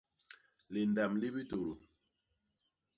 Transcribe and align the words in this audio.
Lindam 0.73 1.13
li 1.21 1.29
bitôdô. 1.35 1.71